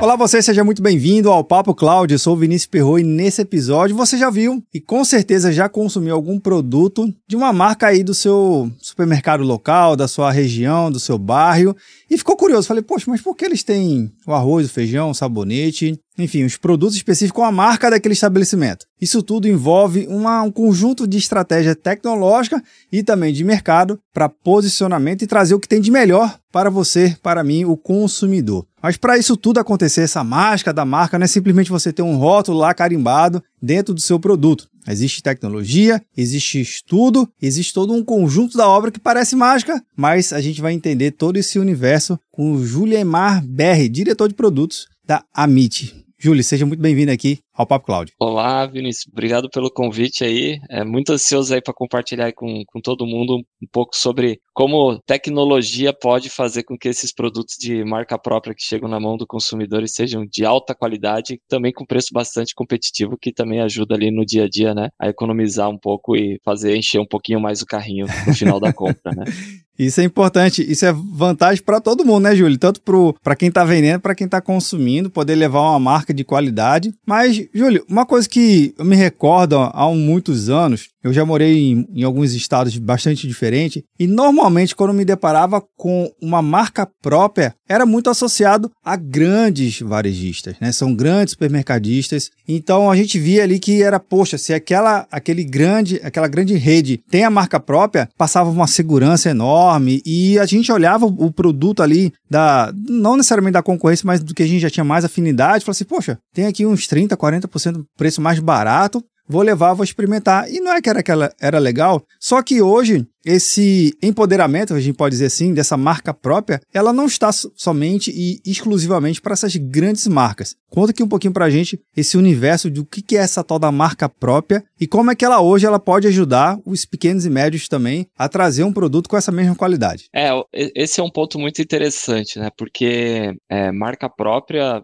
[0.00, 2.12] Olá você, seja muito bem-vindo ao Papo Cloud.
[2.12, 5.68] Eu sou o Vinícius Perro e nesse episódio você já viu e com certeza já
[5.68, 11.00] consumiu algum produto de uma marca aí do seu supermercado local, da sua região, do
[11.00, 11.76] seu bairro
[12.08, 12.68] e ficou curioso.
[12.68, 16.56] Falei, poxa, mas por que eles têm o arroz, o feijão, o sabonete, enfim, os
[16.56, 18.86] produtos específicos com a marca daquele estabelecimento?
[19.00, 22.60] Isso tudo envolve uma, um conjunto de estratégia tecnológica
[22.90, 27.16] e também de mercado para posicionamento e trazer o que tem de melhor para você,
[27.22, 28.66] para mim, o consumidor.
[28.82, 32.16] Mas para isso tudo acontecer, essa mágica da marca não é simplesmente você ter um
[32.16, 34.68] rótulo lá carimbado dentro do seu produto.
[34.88, 40.40] Existe tecnologia, existe estudo, existe todo um conjunto da obra que parece mágica, mas a
[40.40, 46.07] gente vai entender todo esse universo com o Juliemar Berri, diretor de produtos da Amit.
[46.20, 48.12] Júlio, seja muito bem-vindo aqui ao Papo Cloud.
[48.20, 49.08] Olá, Vinícius.
[49.12, 50.60] Obrigado pelo convite aí.
[50.70, 55.92] É muito ansioso aí para compartilhar com, com todo mundo um pouco sobre como tecnologia
[55.92, 59.86] pode fazer com que esses produtos de marca própria que chegam na mão do consumidor
[59.88, 64.44] sejam de alta qualidade, também com preço bastante competitivo, que também ajuda ali no dia
[64.44, 68.06] a dia, né, a economizar um pouco e fazer encher um pouquinho mais o carrinho
[68.26, 69.24] no final da compra, né?
[69.78, 72.58] Isso é importante, isso é vantagem para todo mundo, né, Júlio?
[72.58, 72.82] Tanto
[73.22, 76.92] para quem está vendendo, para quem está consumindo, poder levar uma marca de qualidade.
[77.06, 81.86] Mas, Júlio, uma coisa que eu me recordo há muitos anos, eu já morei em,
[81.94, 87.86] em, alguns estados bastante diferentes e normalmente quando me deparava com uma marca própria era
[87.86, 90.72] muito associado a grandes varejistas, né?
[90.72, 92.30] São grandes supermercadistas.
[92.46, 97.00] Então a gente via ali que era, poxa, se aquela aquele grande, aquela grande rede
[97.10, 102.12] tem a marca própria, passava uma segurança enorme e a gente olhava o produto ali
[102.28, 105.76] da não necessariamente da concorrência, mas do que a gente já tinha mais afinidade, falava
[105.76, 110.50] assim, poxa, tem aqui uns 30, 40% preço mais barato vou levar, vou experimentar.
[110.50, 114.96] E não é que era, aquela, era legal, só que hoje esse empoderamento, a gente
[114.96, 120.06] pode dizer assim, dessa marca própria, ela não está somente e exclusivamente para essas grandes
[120.06, 120.56] marcas.
[120.70, 123.70] Conta aqui um pouquinho para a gente esse universo do que é essa tal da
[123.70, 127.68] marca própria e como é que ela hoje ela pode ajudar os pequenos e médios
[127.68, 130.08] também a trazer um produto com essa mesma qualidade.
[130.14, 132.48] É, esse é um ponto muito interessante, né?
[132.56, 134.82] Porque é, marca própria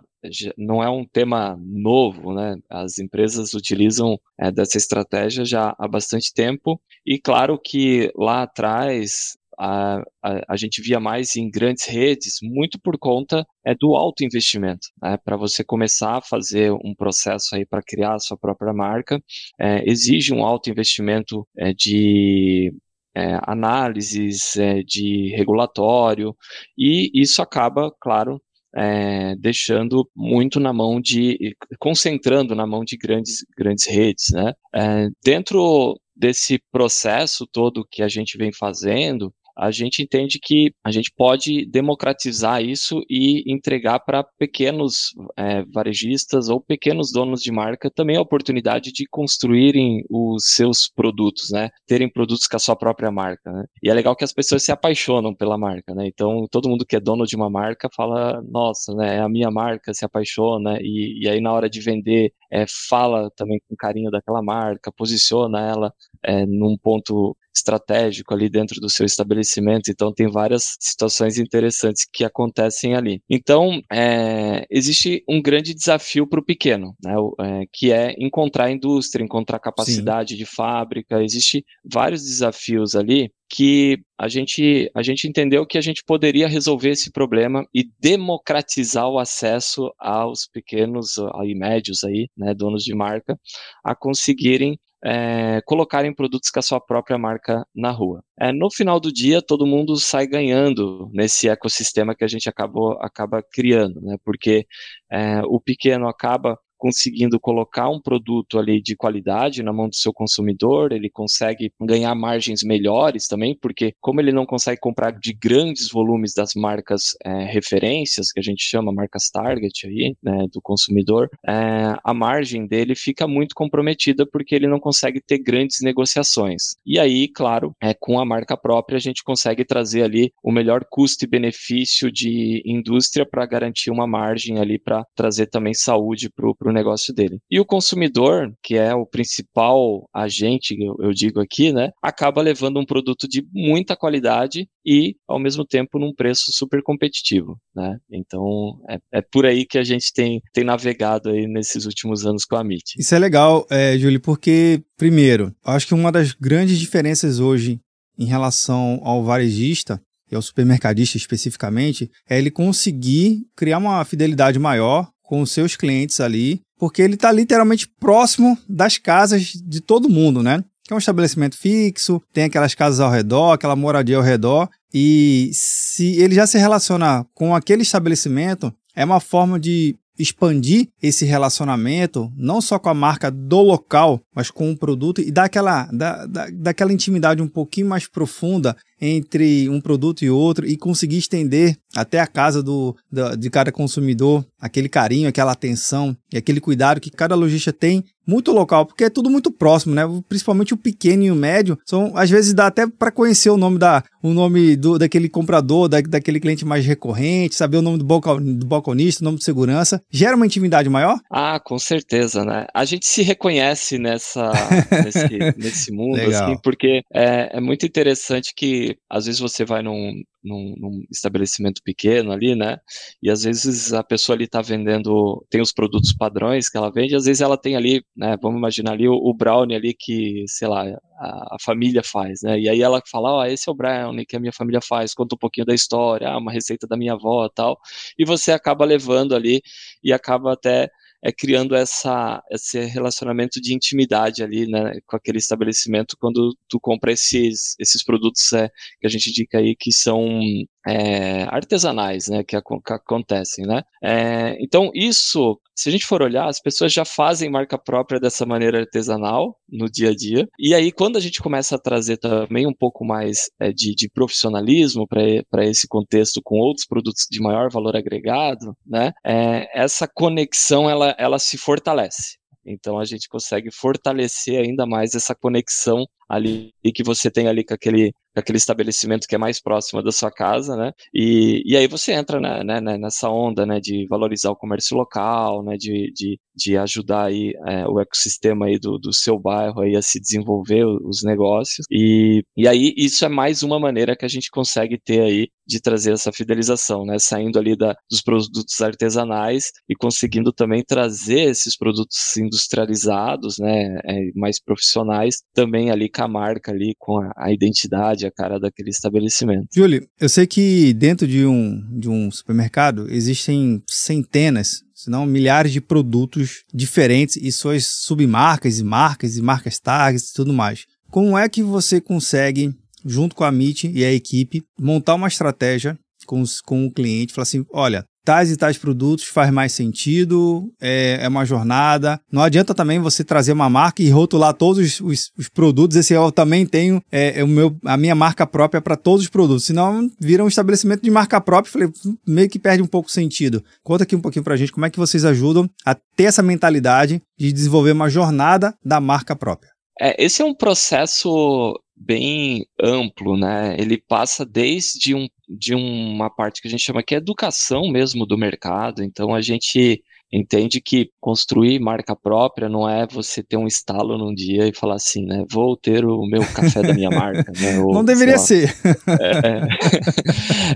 [0.56, 2.56] não é um tema novo, né?
[2.68, 9.36] As empresas utilizam é, dessa estratégia já há bastante tempo e claro que lá atrás
[9.58, 14.24] a, a, a, gente via mais em grandes redes, muito por conta é, do alto
[14.24, 14.88] investimento.
[15.00, 15.16] Né?
[15.24, 19.22] Para você começar a fazer um processo aí para criar a sua própria marca,
[19.60, 22.72] é, exige um alto investimento é, de
[23.16, 26.36] é, análises é, de regulatório,
[26.76, 28.42] e isso acaba, claro,
[28.76, 34.52] é, deixando muito na mão de, concentrando na mão de grandes, grandes redes, né?
[34.74, 40.90] É, dentro desse processo todo que a gente vem fazendo, a gente entende que a
[40.90, 47.90] gente pode democratizar isso e entregar para pequenos é, varejistas ou pequenos donos de marca
[47.90, 51.70] também a oportunidade de construírem os seus produtos, né?
[51.86, 53.64] Terem produtos com a sua própria marca, né?
[53.82, 56.06] E é legal que as pessoas se apaixonam pela marca, né?
[56.06, 59.16] Então, todo mundo que é dono de uma marca fala, nossa, né?
[59.16, 63.30] É a minha marca, se apaixona e, e aí na hora de vender é, fala
[63.36, 65.92] também com carinho daquela marca, posiciona ela
[66.22, 69.90] é, num ponto estratégico ali dentro do seu estabelecimento.
[69.90, 73.20] Então, tem várias situações interessantes que acontecem ali.
[73.30, 79.24] Então, é, existe um grande desafio para o pequeno, né, é, que é encontrar indústria,
[79.24, 80.38] encontrar capacidade Sim.
[80.38, 81.22] de fábrica.
[81.22, 86.90] Existe vários desafios ali que a gente, a gente entendeu que a gente poderia resolver
[86.90, 93.38] esse problema e democratizar o acesso aos pequenos e médios aí, né, donos de marca,
[93.84, 98.24] a conseguirem é, colocarem produtos com a sua própria marca na rua.
[98.40, 102.92] É, no final do dia, todo mundo sai ganhando nesse ecossistema que a gente acabou,
[103.02, 104.16] acaba criando, né?
[104.24, 104.66] porque
[105.10, 110.12] é, o pequeno acaba conseguindo colocar um produto ali de qualidade na mão do seu
[110.12, 115.88] consumidor, ele consegue ganhar margens melhores também, porque como ele não consegue comprar de grandes
[115.90, 121.30] volumes das marcas é, referências, que a gente chama marcas target aí, né, do consumidor,
[121.48, 126.74] é, a margem dele fica muito comprometida porque ele não consegue ter grandes negociações.
[126.84, 130.84] E aí, claro, é, com a marca própria a gente consegue trazer ali o melhor
[130.90, 136.46] custo e benefício de indústria para garantir uma margem ali para trazer também saúde para
[136.46, 137.38] o negócio dele.
[137.50, 142.78] E o consumidor, que é o principal agente, eu, eu digo aqui, né, acaba levando
[142.78, 147.96] um produto de muita qualidade e, ao mesmo tempo, num preço super competitivo, né?
[148.12, 148.42] Então,
[148.88, 152.56] é, é por aí que a gente tem, tem navegado aí nesses últimos anos com
[152.56, 152.96] a MIT.
[152.98, 157.80] Isso é legal, é, Júlio, porque, primeiro, acho que uma das grandes diferenças hoje
[158.18, 160.00] em relação ao varejista
[160.30, 166.20] e ao supermercadista especificamente, é ele conseguir criar uma fidelidade maior com os seus clientes
[166.20, 170.62] ali, porque ele está literalmente próximo das casas de todo mundo, né?
[170.84, 175.50] Que é um estabelecimento fixo, tem aquelas casas ao redor, aquela moradia ao redor, e
[175.52, 182.32] se ele já se relaciona com aquele estabelecimento, é uma forma de expandir esse relacionamento,
[182.36, 186.26] não só com a marca do local, mas com o produto e dar aquela, da,
[186.26, 191.76] da, daquela intimidade um pouquinho mais profunda entre um produto e outro e conseguir estender
[191.94, 197.00] até a casa do, do, de cada consumidor aquele carinho, aquela atenção e aquele cuidado
[197.00, 200.02] que cada lojista tem muito local, porque é tudo muito próximo, né?
[200.28, 203.78] Principalmente o pequeno e o médio, são às vezes dá até para conhecer o nome
[203.78, 208.04] da o nome do, daquele comprador, da, daquele cliente mais recorrente, saber o nome do,
[208.04, 211.18] balcão, do balconista, o nome de segurança, gera uma intimidade maior?
[211.30, 212.66] Ah, com certeza, né?
[212.74, 214.50] A gente se reconhece nessa
[215.04, 220.22] nesse, nesse mundo, assim, porque é, é muito interessante que às vezes você vai num,
[220.44, 222.78] num, num, estabelecimento pequeno ali, né?
[223.22, 227.16] E às vezes a pessoa ali tá vendendo, tem os produtos padrões que ela vende,
[227.16, 228.36] às vezes ela tem ali, né?
[228.40, 230.84] Vamos imaginar ali o, o brownie ali que, sei lá,
[231.18, 232.58] a, a, família faz, né?
[232.60, 235.14] E aí ela fala, ó, oh, esse é o brownie que a minha família faz,
[235.14, 237.78] conta um pouquinho da história, ah, uma receita da minha avó tal.
[238.18, 239.62] E você acaba levando ali
[240.02, 240.90] e acaba até
[241.24, 247.12] é criando essa, esse relacionamento de intimidade ali, né, com aquele estabelecimento quando tu compra
[247.12, 248.68] esses, esses produtos é,
[249.00, 250.38] que a gente indica aí que são
[250.86, 253.82] é, artesanais, né, que, que acontecem, né.
[254.02, 258.44] É, então isso, se a gente for olhar, as pessoas já fazem marca própria dessa
[258.44, 260.48] maneira artesanal no dia a dia.
[260.58, 264.08] E aí quando a gente começa a trazer também um pouco mais é, de, de,
[264.08, 270.88] profissionalismo para esse contexto com outros produtos de maior valor agregado, né, é, essa conexão
[270.88, 272.36] ela, ela se fortalece.
[272.66, 277.74] Então a gente consegue fortalecer ainda mais essa conexão ali que você tem ali com
[277.74, 280.92] aquele, aquele estabelecimento que é mais próximo da sua casa, né?
[281.12, 284.96] E, e aí você entra né, né, né, nessa onda, né, de valorizar o comércio
[284.96, 289.80] local, né, de, de, de ajudar aí é, o ecossistema aí do, do seu bairro
[289.80, 291.86] aí a se desenvolver os negócios.
[291.90, 295.80] E, e aí isso é mais uma maneira que a gente consegue ter aí de
[295.80, 297.18] trazer essa fidelização, né?
[297.18, 304.30] Saindo ali da, dos produtos artesanais e conseguindo também trazer esses produtos industrializados, né, é,
[304.34, 308.90] mais profissionais, também ali com a marca ali, com a, a identidade, a cara daquele
[308.90, 309.66] estabelecimento.
[309.74, 315.72] Júlio, eu sei que dentro de um, de um supermercado existem centenas, se não milhares
[315.72, 320.86] de produtos diferentes e suas submarcas e marcas e marcas tags e tudo mais.
[321.10, 325.98] Como é que você consegue, junto com a MIT e a equipe, montar uma estratégia
[326.26, 330.72] com, os, com o cliente, falar assim, olha, tais e tais produtos faz mais sentido,
[330.80, 332.18] é, é, uma jornada.
[332.32, 335.96] Não adianta também você trazer uma marca e rotular todos os, os, os produtos.
[335.96, 339.30] Esse eu também tenho é, é o meu, a minha marca própria para todos os
[339.30, 339.66] produtos.
[339.66, 341.70] Senão vira um estabelecimento de marca própria.
[341.70, 341.88] Falei,
[342.26, 343.62] meio que perde um pouco o sentido.
[343.82, 346.42] Conta aqui um pouquinho para a gente como é que vocês ajudam a ter essa
[346.42, 349.74] mentalidade de desenvolver uma jornada da marca própria.
[350.00, 353.76] É, esse é um processo bem amplo, né?
[353.78, 358.26] Ele passa desde um, de uma parte que a gente chama que é educação mesmo
[358.26, 359.02] do mercado.
[359.02, 364.34] Então a gente entende que construir marca própria não é você ter um estalo num
[364.34, 365.44] dia e falar assim, né?
[365.48, 367.52] Vou ter o meu café da minha marca.
[367.52, 367.78] Né?
[367.80, 368.74] Ou, não deveria ser.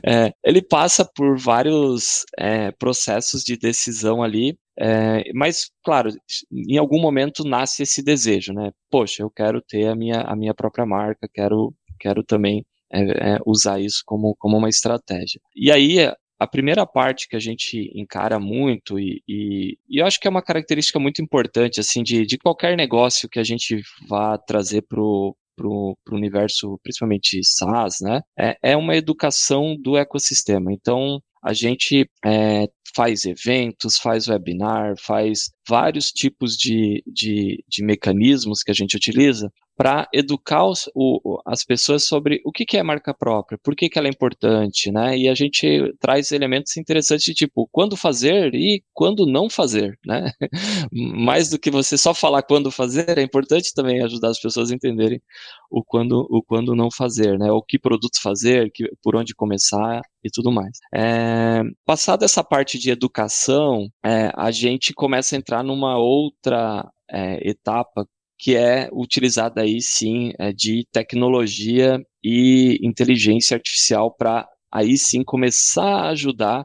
[0.05, 6.11] É, é, ele passa por vários é, processos de decisão ali é, mas, claro,
[6.53, 8.71] em algum momento nasce esse desejo, né?
[8.91, 13.39] Poxa, eu quero ter a minha, a minha própria marca, quero, quero também é, é,
[13.45, 15.41] usar isso como, como uma estratégia.
[15.57, 15.99] E aí,
[16.39, 20.31] a primeira parte que a gente encara muito, e, e, e eu acho que é
[20.31, 25.01] uma característica muito importante, assim, de, de qualquer negócio que a gente vá trazer para
[25.01, 28.21] o para o universo, principalmente SaaS, né?
[28.39, 30.73] É, é uma educação do ecossistema.
[30.73, 38.63] Então, a gente é, faz eventos, faz webinar, faz vários tipos de, de, de mecanismos
[38.63, 42.83] que a gente utiliza para educar os, o, as pessoas sobre o que, que é
[42.83, 45.17] marca própria, por que, que ela é importante, né?
[45.17, 50.33] E a gente traz elementos interessantes de tipo quando fazer e quando não fazer, né?
[50.91, 54.75] Mais do que você só falar quando fazer, é importante também ajudar as pessoas a
[54.75, 55.23] entenderem
[55.71, 57.53] o quando, o quando não fazer, né?
[57.53, 60.79] O que produtos fazer, que, por onde começar e tudo mais.
[60.93, 67.49] É, passada essa parte de educação, é, a gente começa a entrar numa outra é,
[67.49, 68.07] etapa
[68.39, 76.05] que é utilizada aí sim é, de tecnologia e inteligência artificial para aí sim começar
[76.05, 76.65] a ajudar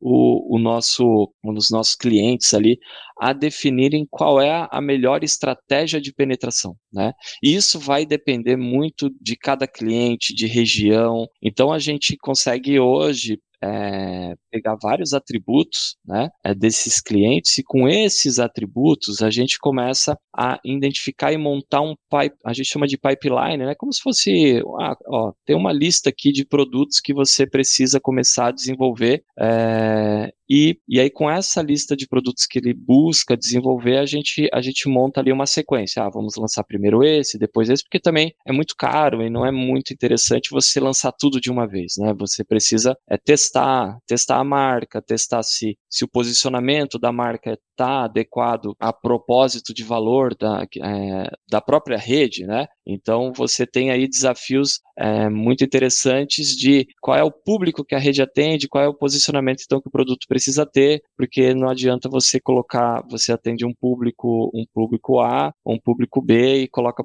[0.00, 2.78] o, o, nosso, um dos nossos clientes ali
[3.18, 7.12] a definirem qual é a melhor estratégia de penetração, né?
[7.42, 11.26] E isso vai depender muito de cada cliente, de região.
[11.42, 17.88] Então a gente consegue hoje é, pegar vários atributos né, é, desses clientes e com
[17.88, 22.98] esses atributos a gente começa a identificar e montar um pipe, a gente chama de
[22.98, 27.46] pipeline, né, como se fosse, ah, ó, tem uma lista aqui de produtos que você
[27.46, 32.74] precisa começar a desenvolver é, e, e aí, com essa lista de produtos que ele
[32.74, 36.02] busca desenvolver, a gente, a gente monta ali uma sequência.
[36.02, 39.50] Ah, vamos lançar primeiro esse, depois esse, porque também é muito caro e não é
[39.50, 42.12] muito interessante você lançar tudo de uma vez, né?
[42.18, 48.04] Você precisa é, testar, testar a marca, testar se, se o posicionamento da marca está
[48.04, 52.66] adequado a propósito de valor da, é, da própria rede, né?
[52.86, 57.98] Então você tem aí desafios é, muito interessantes de qual é o público que a
[57.98, 62.08] rede atende, qual é o posicionamento então que o produto precisa ter, porque não adianta
[62.08, 67.04] você colocar, você atende um público, um público A, um público B e coloca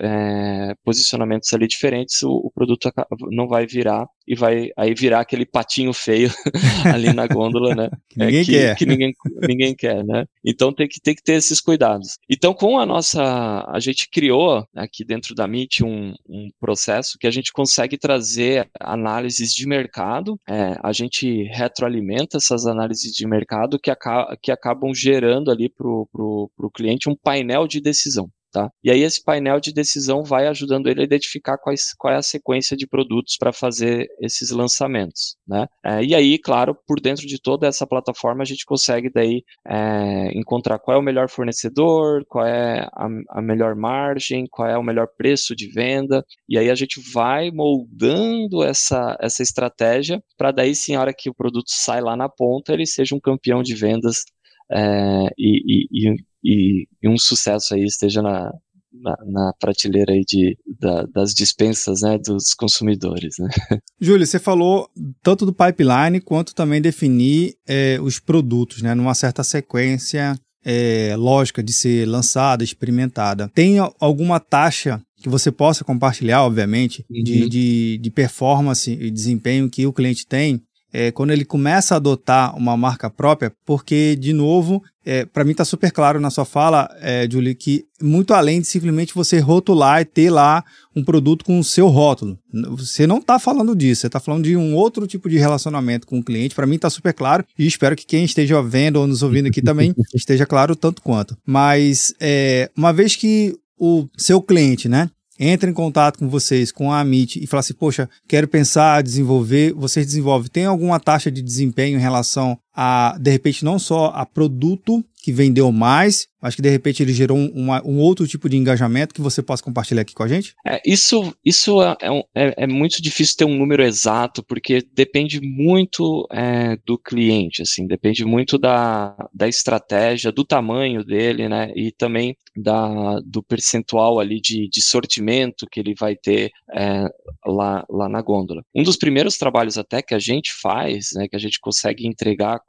[0.00, 2.90] é, posicionamentos ali diferentes, o, o, produto
[3.30, 6.30] não vai virar e vai aí virar aquele patinho feio
[6.94, 7.90] ali na gôndola, né?
[8.08, 8.76] que ninguém é, que, quer.
[8.76, 9.12] Que ninguém,
[9.48, 10.24] ninguém quer, né?
[10.44, 12.18] Então tem que, tem que ter esses cuidados.
[12.28, 13.22] Então com a nossa,
[13.68, 18.68] a gente criou aqui dentro da MIT um, um processo que a gente consegue trazer
[18.80, 24.94] análises de mercado, é, a gente retroalimenta essas análises de mercado que, aca que acabam
[24.94, 28.28] gerando ali para o cliente um painel de decisão.
[28.54, 28.70] Tá?
[28.84, 32.22] E aí esse painel de decisão vai ajudando ele a identificar quais, qual é a
[32.22, 35.66] sequência de produtos para fazer esses lançamentos, né?
[35.84, 40.30] É, e aí, claro, por dentro de toda essa plataforma a gente consegue daí é,
[40.38, 44.84] encontrar qual é o melhor fornecedor, qual é a, a melhor margem, qual é o
[44.84, 50.76] melhor preço de venda, e aí a gente vai moldando essa, essa estratégia para daí
[50.76, 53.74] sim, a hora que o produto sai lá na ponta, ele seja um campeão de
[53.74, 54.22] vendas
[54.70, 58.52] é, e, e, e, e, um sucesso aí esteja na,
[58.92, 63.36] na, na prateleira aí de, da, das dispensas né, dos consumidores.
[63.38, 63.48] Né?
[64.00, 64.88] Júlio, você falou
[65.22, 71.62] tanto do pipeline quanto também definir é, os produtos né, numa certa sequência é, lógica
[71.62, 73.50] de ser lançada, experimentada.
[73.54, 77.22] Tem alguma taxa que você possa compartilhar, obviamente, uhum.
[77.22, 80.62] de, de, de performance e desempenho que o cliente tem
[80.94, 85.50] é, quando ele começa a adotar uma marca própria, porque, de novo, é, para mim
[85.50, 90.00] está super claro na sua fala, é, Julie, que muito além de simplesmente você rotular
[90.00, 90.62] e ter lá
[90.94, 92.38] um produto com o seu rótulo.
[92.76, 96.20] Você não está falando disso, você está falando de um outro tipo de relacionamento com
[96.20, 96.54] o cliente.
[96.54, 99.60] Para mim está super claro e espero que quem esteja vendo ou nos ouvindo aqui
[99.60, 101.36] também esteja claro tanto quanto.
[101.44, 106.92] Mas é, uma vez que o seu cliente, né, entra em contato com vocês, com
[106.92, 111.42] a Amit e fala assim, poxa, quero pensar, desenvolver, vocês desenvolvem, tem alguma taxa de
[111.42, 116.60] desempenho em relação a, de repente, não só a produto que vendeu mais, mas que
[116.60, 120.12] de repente ele gerou um, um outro tipo de engajamento que você possa compartilhar aqui
[120.12, 120.54] com a gente?
[120.66, 121.96] É, isso isso é,
[122.34, 127.86] é, é, muito difícil ter um número exato, porque depende muito é, do cliente, assim,
[127.86, 134.40] depende muito da, da estratégia, do tamanho dele, né, e também da, do percentual ali
[134.42, 137.06] de, de sortimento que ele vai ter é,
[137.46, 138.62] lá, lá na gôndola.
[138.74, 142.60] Um dos primeiros trabalhos até que a gente faz, né, que a gente consegue entregar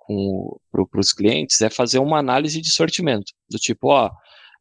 [0.71, 4.11] para os clientes é fazer uma análise de sortimento, do tipo, ó,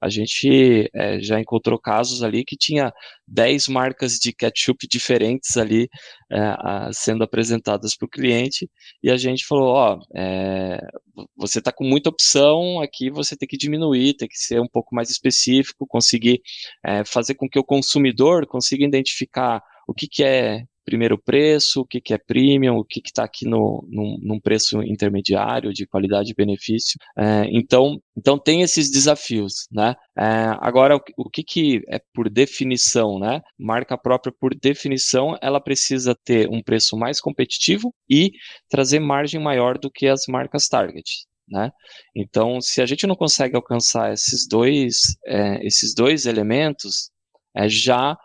[0.05, 2.93] a gente é, já encontrou casos ali que tinha
[3.26, 5.88] 10 marcas de ketchup diferentes ali
[6.31, 8.69] é, sendo apresentadas para o cliente,
[9.03, 10.79] e a gente falou, ó, é,
[11.35, 14.95] você está com muita opção, aqui você tem que diminuir, tem que ser um pouco
[14.95, 16.41] mais específico, conseguir
[16.85, 21.87] é, fazer com que o consumidor consiga identificar o que, que é primeiro preço, o
[21.87, 26.31] que, que é premium, o que está aqui no, num, num, preço intermediário de qualidade
[26.31, 26.99] e benefício.
[27.17, 29.95] É, então, então tem esses desafios, né?
[30.17, 30.25] É,
[30.61, 33.41] agora, o, o, que, que é por definição, né?
[33.59, 38.33] Marca própria, por definição, ela precisa ter um preço mais competitivo e
[38.69, 41.05] trazer margem maior do que as marcas target.
[41.49, 41.71] Né?
[42.17, 47.11] Então, se a gente não consegue alcançar esses dois, é, esses dois elementos,
[47.55, 48.17] é, já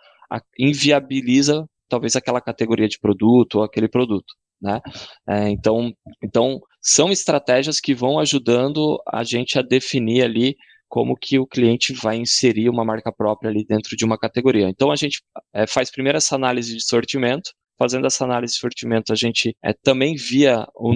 [0.57, 4.33] inviabiliza talvez aquela categoria de produto ou aquele produto.
[4.61, 4.79] Né?
[5.27, 5.91] É, então,
[6.23, 10.55] então, são estratégias que vão ajudando a gente a definir ali
[10.87, 14.67] como que o cliente vai inserir uma marca própria ali dentro de uma categoria.
[14.67, 15.21] Então, a gente
[15.53, 19.71] é, faz primeiro essa análise de sortimento, fazendo essa análise de sortimento, a gente é,
[19.71, 20.91] também via o,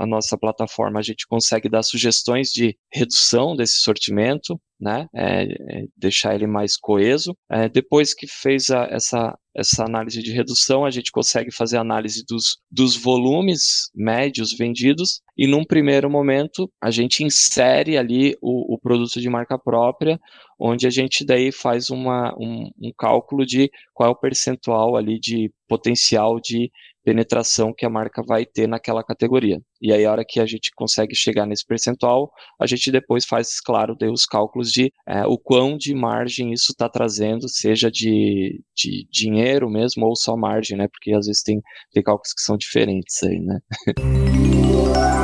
[0.00, 5.06] a nossa plataforma, a gente consegue dar sugestões de redução desse sortimento, né?
[5.14, 7.36] É, é, deixar ele mais coeso.
[7.50, 12.24] É, depois que fez a, essa, essa análise de redução, a gente consegue fazer análise
[12.26, 18.78] dos, dos volumes médios vendidos e num primeiro momento a gente insere ali o, o
[18.78, 20.20] produto de marca própria,
[20.58, 25.18] onde a gente daí faz uma, um, um cálculo de qual é o percentual ali
[25.18, 26.70] de potencial de
[27.04, 29.60] penetração que a marca vai ter naquela categoria.
[29.80, 32.30] E aí, a hora que a gente consegue chegar nesse percentual,
[32.60, 36.88] a gente depois faz, claro, os cálculos de é, o quão de margem isso está
[36.88, 40.86] trazendo, seja de, de dinheiro mesmo ou só margem, né?
[40.88, 41.60] Porque às vezes tem,
[41.92, 43.60] tem cálculos que são diferentes aí, né?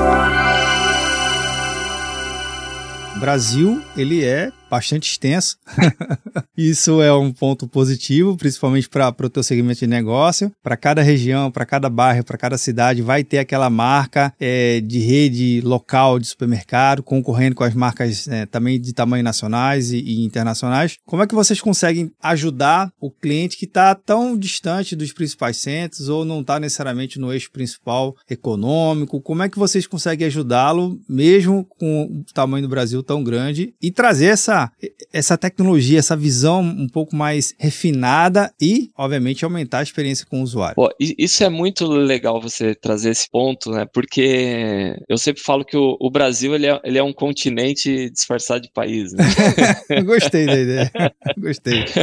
[3.18, 5.56] Brasil, ele é bastante extenso.
[6.56, 10.50] Isso é um ponto positivo, principalmente para o teu segmento de negócio.
[10.62, 14.98] Para cada região, para cada bairro, para cada cidade, vai ter aquela marca é, de
[15.00, 20.24] rede local de supermercado, concorrendo com as marcas é, também de tamanho nacionais e, e,
[20.24, 20.96] internacionais.
[21.04, 26.08] Como é que vocês conseguem ajudar o cliente que está tão distante dos principais centros
[26.08, 29.20] ou não está necessariamente no eixo principal econômico?
[29.20, 33.90] Como é que vocês conseguem ajudá-lo, mesmo com o tamanho do Brasil tão grande, e
[33.90, 34.72] trazer essa essa,
[35.12, 40.42] essa tecnologia, essa visão um pouco mais refinada e, obviamente, aumentar a experiência com o
[40.42, 40.74] usuário.
[40.74, 43.86] Pô, isso é muito legal você trazer esse ponto, né?
[43.92, 48.62] Porque eu sempre falo que o, o Brasil ele é, ele é um continente disfarçado
[48.62, 49.12] de país.
[49.12, 49.24] Né?
[50.04, 50.92] Gostei da ideia.
[51.36, 51.84] Gostei.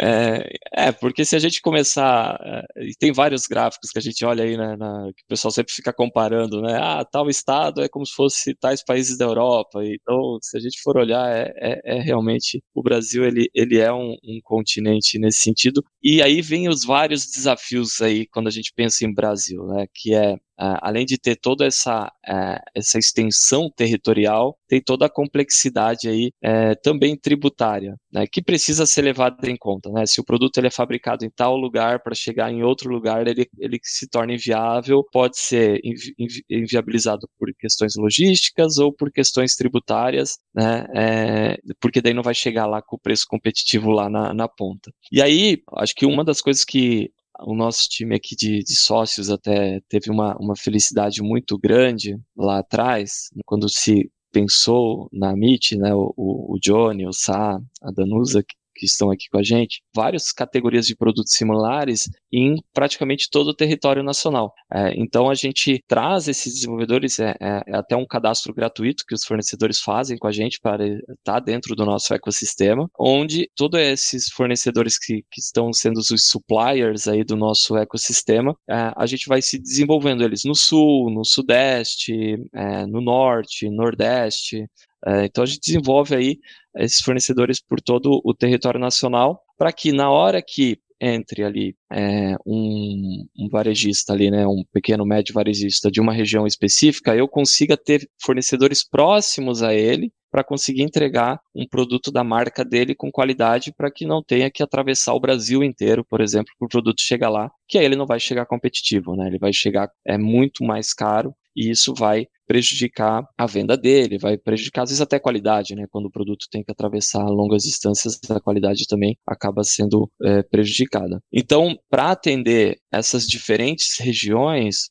[0.00, 2.38] É, é, porque se a gente começar.
[2.76, 4.76] É, e tem vários gráficos que a gente olha aí, né?
[4.76, 6.78] Na, que o pessoal sempre fica comparando, né?
[6.80, 9.80] Ah, tal estado é como se fosse tais países da Europa.
[9.84, 13.92] Então, se a gente for olhar, é, é, é, realmente o Brasil ele, ele é
[13.92, 15.84] um, um, continente nesse sentido.
[16.02, 19.86] E aí vem os vários desafios aí quando a gente pensa em Brasil, né?
[19.94, 25.10] Que é Uh, além de ter toda essa, uh, essa extensão territorial, tem toda a
[25.10, 29.88] complexidade aí uh, também tributária, né, que precisa ser levada em conta.
[29.92, 30.04] Né?
[30.04, 33.48] Se o produto ele é fabricado em tal lugar para chegar em outro lugar, ele,
[33.56, 36.12] ele se torna inviável, pode ser invi
[36.50, 42.66] inviabilizado por questões logísticas ou por questões tributárias, né, é, porque daí não vai chegar
[42.66, 44.90] lá com o preço competitivo lá na, na ponta.
[45.12, 49.30] E aí, acho que uma das coisas que o nosso time aqui de, de, sócios
[49.30, 55.92] até teve uma, uma felicidade muito grande lá atrás, quando se pensou na MIT, né,
[55.92, 58.44] o, o Johnny, o Sá, a Danusa,
[58.78, 63.54] que estão aqui com a gente, várias categorias de produtos similares em praticamente todo o
[63.54, 64.52] território nacional.
[64.72, 69.14] É, então a gente traz esses desenvolvedores, é, é, é, até um cadastro gratuito que
[69.14, 74.28] os fornecedores fazem com a gente para estar dentro do nosso ecossistema, onde todos esses
[74.28, 79.42] fornecedores que, que estão sendo os suppliers aí do nosso ecossistema, é, a gente vai
[79.42, 84.66] se desenvolvendo eles no sul, no sudeste, é, no norte, nordeste,
[85.06, 86.38] então a gente desenvolve aí
[86.76, 92.34] esses fornecedores por todo o território nacional para que na hora que entre ali é,
[92.44, 97.76] um, um, varejista ali, né, um pequeno médio varejista de uma região específica, eu consiga
[97.76, 103.72] ter fornecedores próximos a ele para conseguir entregar um produto da marca dele com qualidade
[103.72, 107.30] para que não tenha que atravessar o Brasil inteiro, por exemplo, para o produto chegar
[107.30, 109.26] lá, que aí ele não vai chegar competitivo, né?
[109.26, 114.38] Ele vai chegar é muito mais caro e isso vai prejudicar a venda dele, vai
[114.38, 115.84] prejudicar às vezes até a qualidade, né?
[115.90, 121.20] Quando o produto tem que atravessar longas distâncias, a qualidade também acaba sendo é, prejudicada.
[121.30, 124.88] Então, para atender essas diferentes regiões,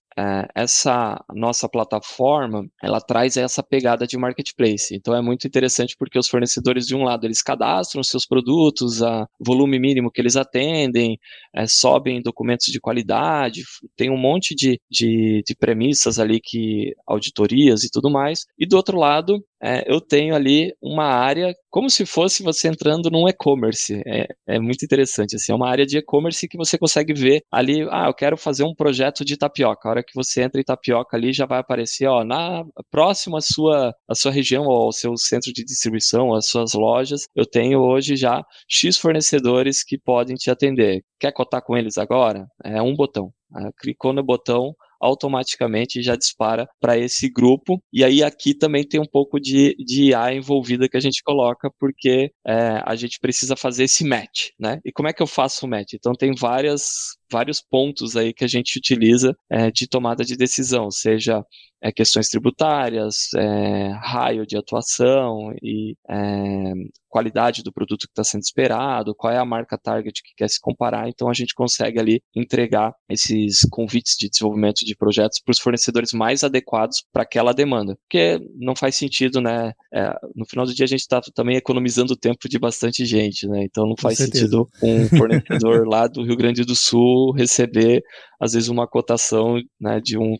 [0.56, 4.95] essa nossa plataforma, ela traz essa pegada de marketplace.
[4.95, 9.27] Então é muito interessante porque os fornecedores, de um lado, eles cadastram seus produtos, a
[9.39, 11.19] volume mínimo que eles atendem,
[11.53, 13.63] é, sobem documentos de qualidade,
[13.95, 18.45] tem um monte de, de, de premissas ali que auditorias e tudo mais.
[18.58, 23.10] E do outro lado, é, eu tenho ali uma área como se fosse você entrando
[23.10, 24.02] num e-commerce.
[24.06, 27.88] É, é, muito interessante, assim, é uma área de e-commerce que você consegue ver ali,
[27.91, 29.88] ah, eu quero fazer um projeto de tapioca.
[29.88, 33.93] A hora que você entra em tapioca ali, já vai aparecer, ó, na próxima sua,
[34.08, 38.15] à sua região, ou ao seu centro de distribuição, às suas lojas, eu tenho hoje
[38.15, 41.04] já X fornecedores que podem te atender.
[41.20, 42.48] Quer cotar com eles agora?
[42.63, 43.32] É um botão.
[43.54, 47.81] Ah, clicou no botão, automaticamente já dispara para esse grupo.
[47.91, 51.69] E aí aqui também tem um pouco de, de IA envolvida que a gente coloca,
[51.79, 54.79] porque é, a gente precisa fazer esse match, né?
[54.86, 55.93] E como é que eu faço o match?
[55.93, 60.90] Então tem várias vários pontos aí que a gente utiliza é, de tomada de decisão,
[60.92, 61.44] seja
[61.82, 66.74] é, questões tributárias, é, raio de atuação e é,
[67.10, 70.60] qualidade do produto que está sendo esperado, qual é a marca target que quer se
[70.60, 71.08] comparar.
[71.08, 76.13] Então a gente consegue ali entregar esses convites de desenvolvimento de projetos para os fornecedores
[76.13, 79.72] mais adequados para aquela demanda, porque não faz sentido, né?
[79.94, 83.48] É, no final do dia a gente está também economizando o tempo de bastante gente,
[83.48, 83.63] né?
[83.63, 88.03] Então não faz sentido um fornecedor lá do Rio Grande do Sul receber
[88.39, 90.36] às vezes uma cotação né, de um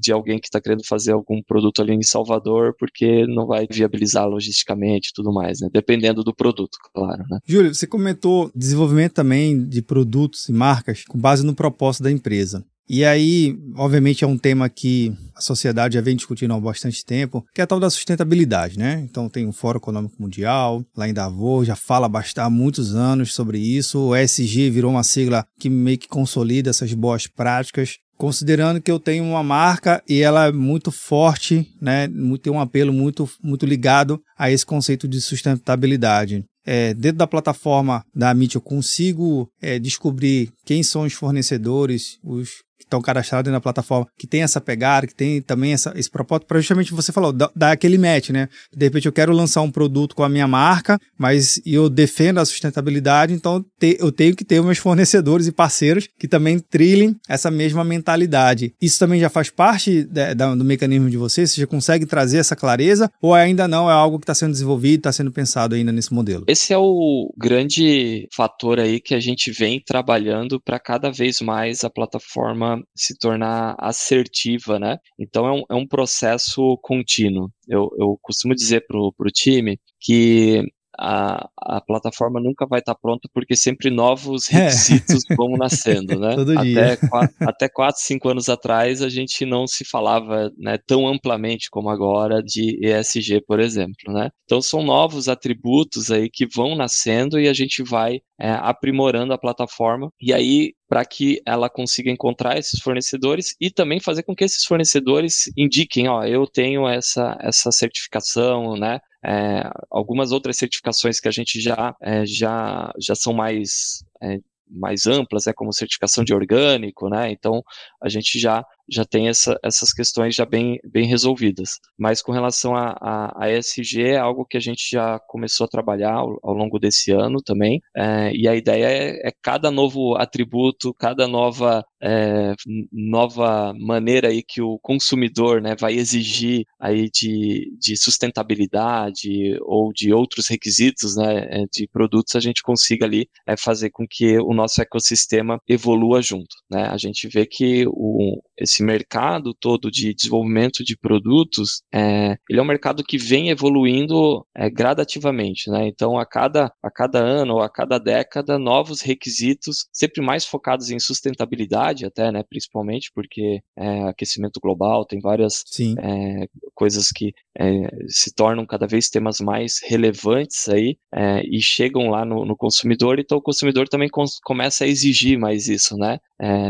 [0.00, 4.26] de alguém que está querendo fazer algum produto ali em Salvador, porque não vai viabilizar
[4.26, 5.68] logisticamente e tudo mais, né?
[5.72, 7.22] Dependendo do produto, claro.
[7.30, 7.38] Né?
[7.46, 12.64] Júlio, você comentou desenvolvimento também de produtos e marcas com base no propósito da empresa.
[12.94, 17.42] E aí, obviamente, é um tema que a sociedade já vem discutindo há bastante tempo,
[17.54, 19.00] que é a tal da sustentabilidade, né?
[19.02, 23.58] Então tem o Fórum Econômico Mundial, lá em Davos, já fala há muitos anos sobre
[23.58, 23.98] isso.
[23.98, 29.00] O ESG virou uma sigla que meio que consolida essas boas práticas considerando que eu
[29.00, 32.08] tenho uma marca e ela é muito forte, né,
[32.40, 36.44] tem um apelo muito, muito ligado a esse conceito de sustentabilidade.
[36.64, 42.62] É, dentro da plataforma da Amit eu consigo é, descobrir quem são os fornecedores, os
[42.84, 46.60] estão cadastrados na plataforma, que tem essa pegada, que tem também essa, esse propósito, para
[46.60, 48.48] justamente você falou, dar aquele match, né?
[48.74, 52.44] De repente eu quero lançar um produto com a minha marca, mas eu defendo a
[52.44, 57.50] sustentabilidade, então te, eu tenho que ter meus fornecedores e parceiros que também trilhem essa
[57.50, 58.74] mesma mentalidade.
[58.80, 61.50] Isso também já faz parte de, de, do mecanismo de vocês?
[61.50, 65.00] Você já consegue trazer essa clareza ou ainda não é algo que está sendo desenvolvido,
[65.00, 66.44] está sendo pensado ainda nesse modelo?
[66.46, 71.84] Esse é o grande fator aí que a gente vem trabalhando para cada vez mais
[71.84, 74.98] a plataforma se tornar assertiva, né?
[75.18, 77.50] Então é um, é um processo contínuo.
[77.68, 80.62] Eu, eu costumo dizer para o time que
[80.98, 84.64] a, a plataforma nunca vai estar tá pronta porque sempre novos é.
[84.64, 85.34] requisitos é.
[85.34, 86.34] vão nascendo, né?
[86.34, 86.96] Todo até, dia.
[87.08, 91.88] Quatro, até 4, 5 anos atrás a gente não se falava né, tão amplamente como
[91.88, 94.30] agora de ESG, por exemplo, né?
[94.44, 99.38] Então são novos atributos aí que vão nascendo e a gente vai é, aprimorando a
[99.38, 104.44] plataforma e aí para que ela consiga encontrar esses fornecedores e também fazer com que
[104.44, 109.00] esses fornecedores indiquem, ó, eu tenho essa, essa certificação, né?
[109.24, 115.06] É, algumas outras certificações que a gente já, é, já, já são mais, é, mais
[115.06, 117.30] amplas, é como certificação de orgânico, né?
[117.30, 117.62] Então
[118.02, 121.78] a gente já já tem essa, essas questões já bem, bem resolvidas.
[121.98, 125.68] Mas com relação a, a, a ESG, é algo que a gente já começou a
[125.68, 130.16] trabalhar ao, ao longo desse ano também, é, e a ideia é, é, cada novo
[130.16, 132.54] atributo, cada nova, é,
[132.92, 140.12] nova maneira aí que o consumidor né, vai exigir aí de, de sustentabilidade ou de
[140.12, 144.52] outros requisitos né, é, de produtos, a gente consiga ali é, fazer com que o
[144.52, 146.56] nosso ecossistema evolua junto.
[146.70, 146.86] Né?
[146.88, 152.62] A gente vê que o, esse mercado todo de desenvolvimento de produtos, é, ele é
[152.62, 155.88] um mercado que vem evoluindo é, gradativamente, né?
[155.88, 160.90] Então, a cada, a cada ano ou a cada década, novos requisitos, sempre mais focados
[160.90, 162.44] em sustentabilidade, até, né?
[162.48, 165.64] Principalmente porque é, aquecimento global tem várias
[165.98, 172.08] é, coisas que é, se tornam cada vez temas mais relevantes aí é, e chegam
[172.08, 174.08] lá no, no, consumidor, então o consumidor também
[174.44, 176.18] começa a exigir mais isso, né?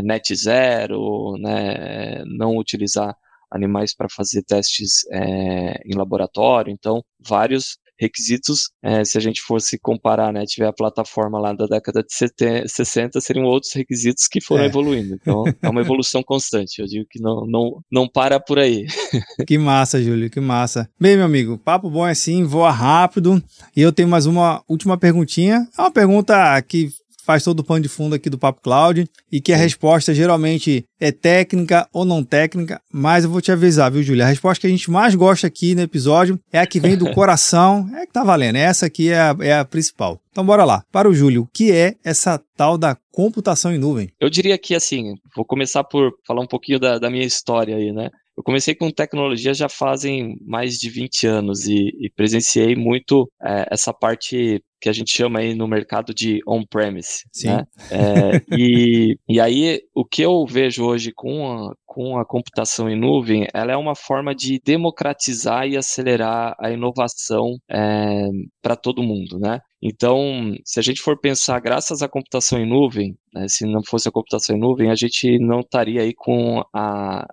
[0.03, 1.73] net zero, né?
[2.19, 3.15] É, não utilizar
[3.53, 9.79] animais para fazer testes é, em laboratório, então vários requisitos, é, se a gente fosse
[9.79, 14.63] comparar, né, tiver a plataforma lá da década de 60, seriam outros requisitos que foram
[14.63, 14.67] é.
[14.67, 15.15] evoluindo.
[15.15, 16.79] Então, é uma evolução constante.
[16.79, 18.85] Eu digo que não, não, não para por aí.
[19.47, 20.89] Que massa, Júlio, que massa.
[20.99, 23.43] Bem, meu amigo, papo bom é assim, voa rápido.
[23.75, 25.67] E eu tenho mais uma última perguntinha.
[25.77, 26.89] É uma pergunta que
[27.23, 30.85] faz todo o pano de fundo aqui do Papo Cloud e que a resposta geralmente
[30.99, 34.25] é técnica ou não técnica, mas eu vou te avisar, viu, Júlia?
[34.25, 37.11] A resposta que a gente mais gosta aqui no episódio é a que vem do
[37.15, 40.19] coração, é que tá valendo, essa aqui é a, é a principal.
[40.31, 40.83] Então bora lá.
[40.91, 44.09] Para o Júlio, o que é essa tal da computação em nuvem?
[44.19, 47.91] Eu diria que assim, vou começar por falar um pouquinho da, da minha história aí,
[47.91, 48.09] né?
[48.35, 53.67] eu comecei com tecnologia já fazem mais de 20 anos e, e presenciei muito é,
[53.71, 57.23] essa parte que a gente chama aí no mercado de on-premise.
[57.45, 57.63] Né?
[57.89, 62.99] É, e, e aí, o que eu vejo hoje com a, com a computação em
[62.99, 68.27] nuvem, ela é uma forma de democratizar e acelerar a inovação é,
[68.61, 69.61] para todo mundo, né?
[69.81, 74.09] Então, se a gente for pensar, graças à computação em nuvem, né, se não fosse
[74.09, 77.25] a computação em nuvem, a gente não estaria aí com a,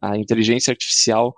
[0.00, 1.34] a inteligência artificial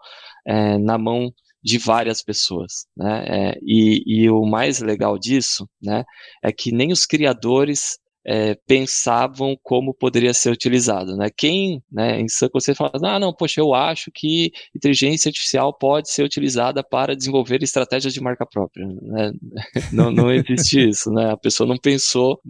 [0.46, 3.24] é, na mão de várias pessoas, né?
[3.26, 6.04] É, e, e, o mais legal disso, né,
[6.42, 11.28] é que nem os criadores é, pensavam como poderia ser utilizado, né?
[11.34, 16.10] Quem, né, em sã você fala, ah, não, poxa, eu acho que inteligência artificial pode
[16.10, 19.32] ser utilizada para desenvolver estratégias de marca própria, né?
[19.92, 21.30] Não, não existe isso, né?
[21.32, 22.40] A pessoa não pensou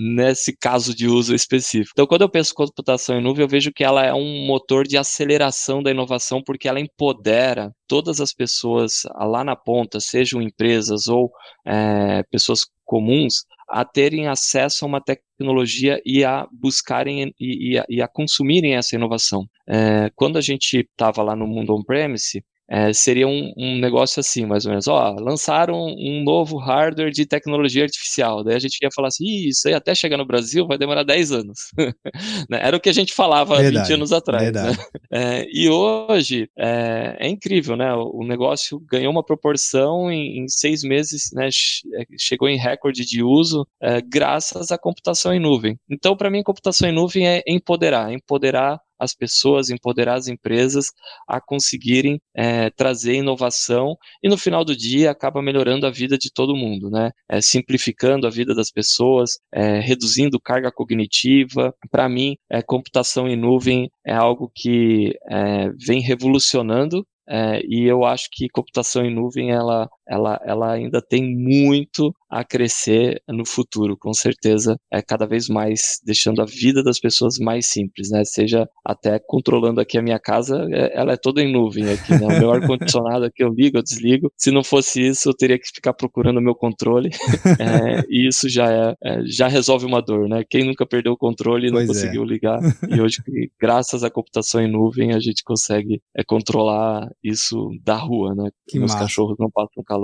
[0.00, 1.90] nesse caso de uso específico.
[1.92, 4.96] Então, quando eu penso computação em nuvem, eu vejo que ela é um motor de
[4.96, 11.30] aceleração da inovação, porque ela empodera todas as pessoas lá na ponta, sejam empresas ou
[11.66, 17.84] é, pessoas comuns, a terem acesso a uma tecnologia e a buscarem e, e, a,
[17.88, 19.46] e a, consumirem essa inovação.
[19.68, 24.46] É, quando a gente estava lá no mundo on-premise, é, seria um, um, negócio assim,
[24.46, 24.86] mais ou menos.
[24.86, 28.44] Ó, lançaram um novo hardware de tecnologia artificial.
[28.44, 31.32] Daí a gente ia falar assim, isso aí até chegar no Brasil vai demorar 10
[31.32, 31.58] anos.
[32.48, 34.52] Né, era o que a gente falava verdade, 20 anos atrás.
[34.52, 34.60] Né?
[35.12, 37.92] É, e hoje é, é, incrível, né?
[37.94, 41.48] O, negócio ganhou uma proporção em, em seis meses, né?
[41.48, 45.76] É, chegou em recorde de uso é, graças à computação em nuvem.
[45.90, 50.86] Então, para mim, computação em nuvem é empoderar, empoderar as pessoas, empoderar as empresas
[51.26, 56.30] a conseguirem é, trazer inovação e no final do dia acaba melhorando a vida de
[56.32, 57.10] todo mundo, né?
[57.28, 61.74] É, simplificando a vida das pessoas, é, reduzindo carga cognitiva.
[61.90, 68.04] Para mim, é, computação em nuvem é algo que é, vem revolucionando é, e eu
[68.04, 73.96] acho que computação em nuvem ela, ela, ela ainda tem muito a crescer no futuro,
[73.96, 78.24] com certeza, é cada vez mais deixando a vida das pessoas mais simples, né?
[78.24, 82.26] Seja até controlando aqui a minha casa, é, ela é toda em nuvem aqui, né?
[82.26, 84.32] O meu ar condicionado aqui eu ligo, eu desligo.
[84.36, 87.10] Se não fosse isso, eu teria que ficar procurando o meu controle.
[87.58, 90.44] é, e isso já é, é, já resolve uma dor, né?
[90.48, 91.92] Quem nunca perdeu o controle e não pois é.
[91.92, 92.60] conseguiu ligar.
[92.88, 93.22] E hoje,
[93.60, 98.50] graças à computação em nuvem, a gente consegue é, controlar isso da rua, né?
[98.68, 99.04] Que Meus massa.
[99.04, 99.99] cachorros não passam calor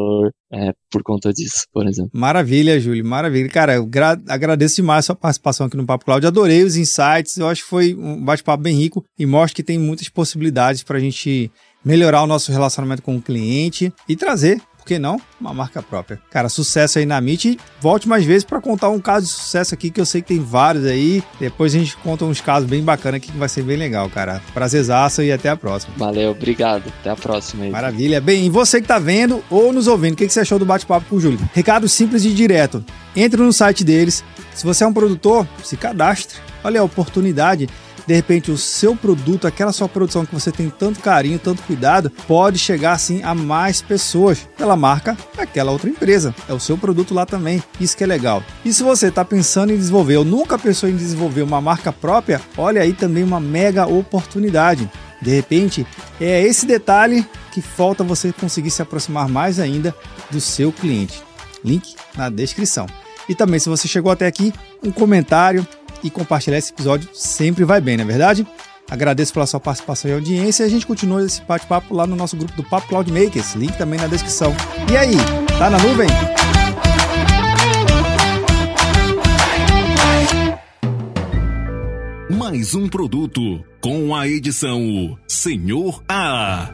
[0.52, 2.10] é, por conta disso, por exemplo.
[2.14, 3.48] Maravilha, Júlio, maravilha.
[3.48, 3.88] Cara, eu
[4.28, 6.26] agradeço demais a sua participação aqui no Papo Cloud.
[6.26, 9.78] Adorei os insights, eu acho que foi um bate-papo bem rico e mostra que tem
[9.78, 11.50] muitas possibilidades para a gente
[11.84, 15.20] melhorar o nosso relacionamento com o cliente e trazer que não?
[15.40, 16.20] Uma marca própria.
[16.30, 17.58] Cara, sucesso aí na Meet.
[17.80, 20.40] Volte mais vezes para contar um caso de sucesso aqui, que eu sei que tem
[20.40, 21.22] vários aí.
[21.38, 24.40] Depois a gente conta uns casos bem bacanas aqui que vai ser bem legal, cara.
[24.54, 25.92] Prazerzaço e até a próxima.
[25.96, 26.84] Valeu, obrigado.
[27.00, 27.70] Até a próxima aí.
[27.70, 28.20] Maravilha.
[28.20, 30.64] Bem, e você que tá vendo ou nos ouvindo, o que, que você achou do
[30.64, 31.38] bate-papo com o Júlio?
[31.52, 32.84] Recado simples e direto.
[33.14, 34.24] Entre no site deles.
[34.54, 36.38] Se você é um produtor, se cadastre.
[36.64, 37.68] Olha a oportunidade
[38.06, 42.10] de repente o seu produto, aquela sua produção que você tem tanto carinho, tanto cuidado,
[42.26, 46.34] pode chegar assim a mais pessoas pela marca daquela outra empresa.
[46.48, 47.62] É o seu produto lá também.
[47.80, 48.42] Isso que é legal.
[48.64, 52.40] E se você está pensando em desenvolver ou nunca pensou em desenvolver uma marca própria,
[52.56, 54.88] olha aí também uma mega oportunidade.
[55.20, 55.86] De repente,
[56.20, 59.94] é esse detalhe que falta você conseguir se aproximar mais ainda
[60.30, 61.22] do seu cliente.
[61.64, 62.86] Link na descrição.
[63.28, 65.66] E também, se você chegou até aqui, um comentário,
[66.02, 68.46] e compartilhar esse episódio sempre vai bem, não é verdade?
[68.88, 72.36] Agradeço pela sua participação e audiência e a gente continua esse bate-papo lá no nosso
[72.36, 74.54] grupo do Papo Cloud Makers, link também na descrição.
[74.90, 75.16] E aí,
[75.58, 76.08] tá na nuvem?
[82.38, 86.70] Mais um produto com a edição Senhor A.